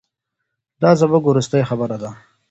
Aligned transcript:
دا 0.81 0.91
زموږ 0.99 1.23
وروستۍ 1.27 1.61
خبره 1.69 1.97
ده. 2.03 2.09